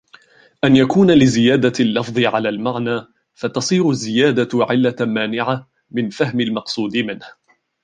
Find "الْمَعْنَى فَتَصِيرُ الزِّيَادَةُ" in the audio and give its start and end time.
2.49-4.49